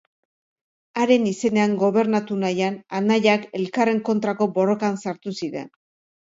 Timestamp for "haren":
1.01-1.27